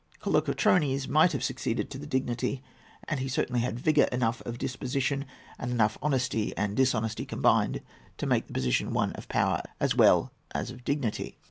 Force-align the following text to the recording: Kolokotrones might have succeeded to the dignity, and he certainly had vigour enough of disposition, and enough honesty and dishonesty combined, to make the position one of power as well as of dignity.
Kolokotrones 0.19 1.07
might 1.07 1.31
have 1.31 1.43
succeeded 1.43 1.91
to 1.91 1.99
the 1.99 2.07
dignity, 2.07 2.63
and 3.07 3.19
he 3.19 3.27
certainly 3.27 3.61
had 3.61 3.79
vigour 3.79 4.05
enough 4.11 4.41
of 4.47 4.57
disposition, 4.57 5.25
and 5.59 5.69
enough 5.69 5.99
honesty 6.01 6.57
and 6.57 6.75
dishonesty 6.75 7.23
combined, 7.23 7.81
to 8.17 8.25
make 8.25 8.47
the 8.47 8.53
position 8.53 8.93
one 8.95 9.11
of 9.13 9.27
power 9.29 9.61
as 9.79 9.95
well 9.95 10.31
as 10.55 10.71
of 10.71 10.83
dignity. 10.83 11.37